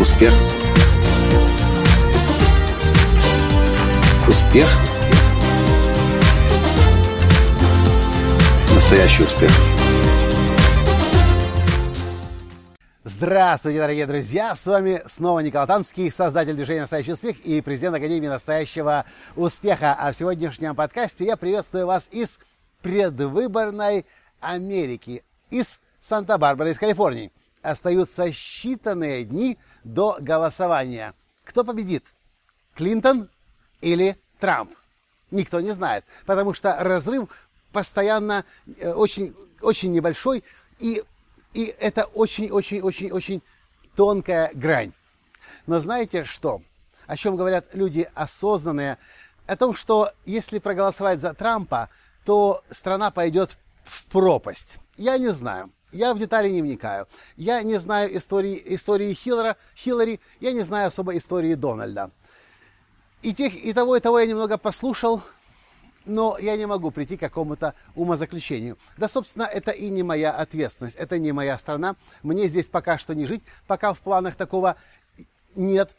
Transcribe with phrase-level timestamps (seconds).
[0.00, 0.32] Успех.
[4.26, 4.66] Успех.
[8.74, 9.50] Настоящий успех.
[13.04, 14.54] Здравствуйте, дорогие друзья!
[14.54, 19.04] С вами снова Николай Танский, создатель движения «Настоящий успех» и президент Академии «Настоящего
[19.36, 19.94] успеха».
[19.98, 22.38] А в сегодняшнем подкасте я приветствую вас из
[22.80, 24.06] предвыборной
[24.40, 27.30] Америки, из Санта-Барбары, из Калифорнии.
[27.62, 31.14] Остаются считанные дни до голосования.
[31.44, 32.14] Кто победит?
[32.74, 33.28] Клинтон
[33.80, 34.72] или Трамп?
[35.30, 37.28] Никто не знает, потому что разрыв
[37.72, 38.44] постоянно
[38.78, 40.42] э, очень, очень небольшой,
[40.78, 41.04] и,
[41.52, 43.42] и это очень-очень-очень-очень
[43.94, 44.92] тонкая грань.
[45.66, 46.62] Но знаете что?
[47.06, 48.98] О чем говорят люди осознанные?
[49.46, 51.90] О том, что если проголосовать за Трампа,
[52.24, 54.78] то страна пойдет в пропасть.
[54.96, 55.70] Я не знаю.
[55.92, 57.08] Я в детали не вникаю.
[57.36, 62.10] Я не знаю истории, истории Хиллера, Хиллари, я не знаю особо истории Дональда.
[63.22, 65.22] И, тех, и того, и того я немного послушал,
[66.06, 68.78] но я не могу прийти к какому-то умозаключению.
[68.96, 71.96] Да, собственно, это и не моя ответственность, это не моя страна.
[72.22, 74.76] Мне здесь пока что не жить, пока в планах такого
[75.54, 75.90] нет.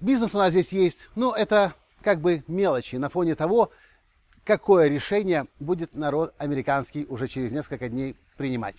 [0.00, 3.70] Бизнес у нас здесь есть, но это как бы мелочи на фоне того,
[4.44, 8.76] какое решение будет народ американский уже через несколько дней принимать.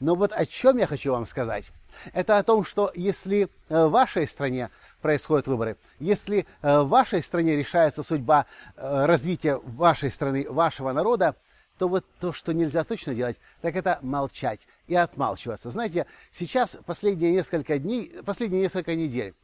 [0.00, 1.66] Но вот о чем я хочу вам сказать.
[2.12, 7.22] Это о том, что если э, в вашей стране происходят выборы, если э, в вашей
[7.22, 8.46] стране решается судьба
[8.76, 11.36] э, развития вашей страны, вашего народа,
[11.78, 15.70] то вот то, что нельзя точно делать, так это молчать и отмалчиваться.
[15.70, 19.34] Знаете, сейчас последние несколько дней, последние несколько недель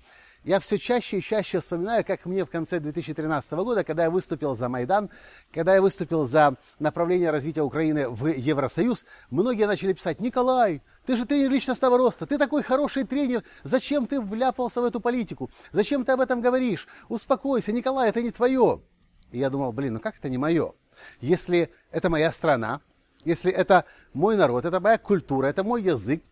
[0.45, 4.57] я все чаще и чаще вспоминаю, как мне в конце 2013 года, когда я выступил
[4.57, 5.11] за Майдан,
[5.53, 11.27] когда я выступил за направление развития Украины в Евросоюз, многие начали писать, Николай, ты же
[11.27, 15.51] тренер личностного роста, ты такой хороший тренер, зачем ты вляпался в эту политику?
[15.71, 16.89] Зачем ты об этом говоришь?
[17.09, 18.83] Успокойся, Николай, это не твое.
[19.31, 20.73] И я думал, блин, ну как это не мое?
[21.21, 22.81] Если это моя страна,
[23.25, 26.23] если это мой народ, это моя культура, это мой язык,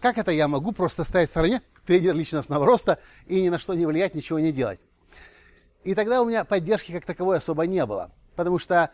[0.00, 3.74] как это я могу просто стоять в стороне, тренер личностного роста, и ни на что
[3.74, 4.80] не влиять, ничего не делать?
[5.84, 8.12] И тогда у меня поддержки как таковой особо не было.
[8.36, 8.90] Потому что,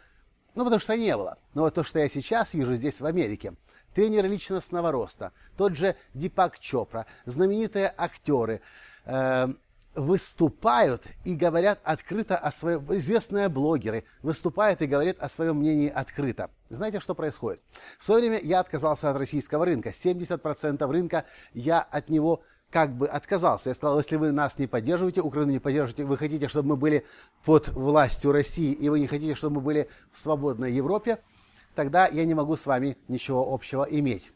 [0.55, 1.39] ну, потому что не было.
[1.55, 3.55] Но вот то, что я сейчас вижу здесь в Америке,
[3.95, 8.63] тренер личностного роста, тот же Дипак Чопра, знаменитые актеры,
[9.05, 9.49] э,
[9.95, 16.51] выступают и говорят открыто о своем, известные блогеры выступают и говорят о своем мнении открыто.
[16.69, 17.61] Знаете, что происходит?
[17.99, 19.91] В свое время я отказался от российского рынка.
[19.91, 23.71] 70% рынка я от него как бы отказался.
[23.71, 27.07] Я сказал, если вы нас не поддерживаете, Украину не поддерживаете, вы хотите, чтобы мы были
[27.45, 31.19] под властью России, и вы не хотите, чтобы мы были в свободной Европе,
[31.75, 34.33] тогда я не могу с вами ничего общего иметь.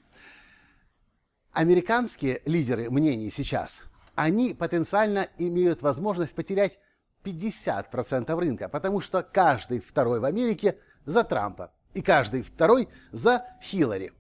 [1.53, 3.83] Американские лидеры мнений сейчас–
[4.15, 6.79] они потенциально имеют возможность потерять
[7.25, 14.13] 50% рынка, потому что каждый второй в Америке за Трампа и каждый второй за Хиллари.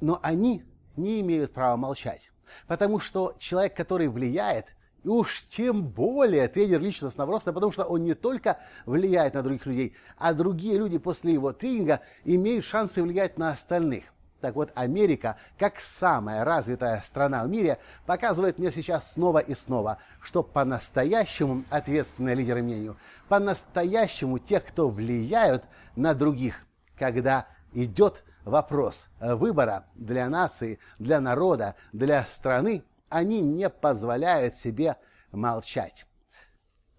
[0.00, 0.64] Но они
[0.96, 2.30] не имеют права молчать,
[2.66, 4.66] потому что человек, который влияет,
[5.04, 9.66] и уж тем более тренер личностного роста, потому что он не только влияет на других
[9.66, 14.04] людей, а другие люди после его тренинга имеют шансы влиять на остальных.
[14.40, 19.98] Так вот, Америка, как самая развитая страна в мире, показывает мне сейчас снова и снова,
[20.20, 22.96] что по-настоящему ответственные лидеры мнению,
[23.28, 25.64] по-настоящему тех, кто влияют
[25.96, 26.66] на других,
[26.96, 34.96] когда идет вопрос выбора для нации, для народа, для страны, они не позволяют себе
[35.32, 36.06] молчать.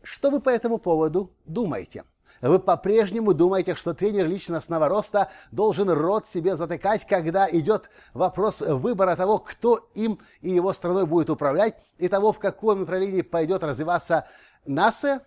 [0.03, 2.03] Что вы по этому поводу думаете?
[2.41, 9.15] Вы по-прежнему думаете, что тренер личностного роста должен рот себе затыкать, когда идет вопрос выбора
[9.15, 14.27] того, кто им и его страной будет управлять, и того, в каком направлении пойдет развиваться
[14.65, 15.21] нация?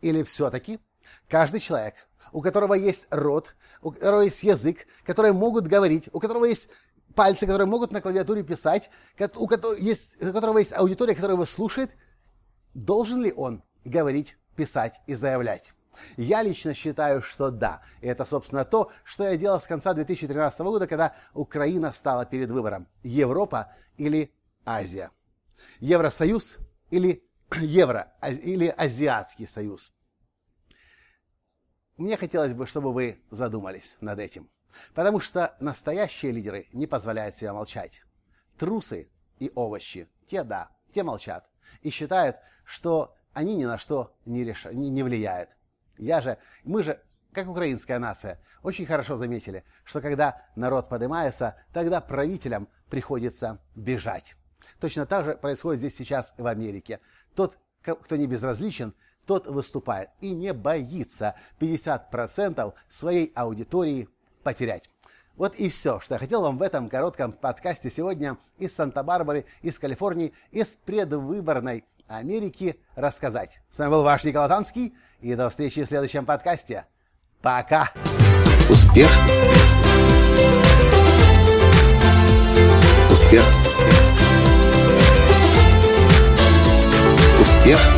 [0.00, 0.80] Или все-таки
[1.28, 1.94] каждый человек,
[2.32, 6.68] у которого есть рот, у которого есть язык, которые могут говорить, у которого есть
[7.14, 8.90] пальцы, которые могут на клавиатуре писать,
[9.36, 11.90] у которого есть, у которого есть аудитория, которая его слушает,
[12.74, 15.72] должен ли он говорить, писать и заявлять?
[16.16, 17.82] Я лично считаю, что да.
[18.00, 22.50] И это, собственно, то, что я делал с конца 2013 года, когда Украина стала перед
[22.50, 22.86] выбором.
[23.02, 24.32] Европа или
[24.64, 25.10] Азия.
[25.80, 26.58] Евросоюз
[26.90, 27.24] или
[27.60, 29.92] Евро, или Азиатский союз.
[31.98, 34.48] Мне хотелось бы, чтобы вы задумались над этим.
[34.94, 38.02] Потому что настоящие лидеры не позволяют себе молчать.
[38.56, 39.10] Трусы
[39.40, 41.48] и овощи, те да, те молчат.
[41.82, 44.66] И считают, что они ни на что не, реш...
[44.66, 45.50] не, не влияют.
[45.96, 47.02] Я же, мы же,
[47.32, 54.36] как украинская нация, очень хорошо заметили, что когда народ поднимается, тогда правителям приходится бежать.
[54.78, 57.00] Точно так же происходит здесь сейчас в Америке.
[57.34, 58.94] Тот, кто не безразличен,
[59.28, 64.08] тот выступает и не боится 50% своей аудитории
[64.42, 64.88] потерять.
[65.36, 69.78] Вот и все, что я хотел вам в этом коротком подкасте сегодня из Санта-Барбары, из
[69.78, 73.60] Калифорнии, из предвыборной Америки рассказать.
[73.70, 76.86] С вами был ваш Николай Танский, и до встречи в следующем подкасте.
[77.42, 77.92] Пока!
[78.70, 79.10] Успех!
[83.10, 83.44] Успех!
[87.38, 87.97] Успех!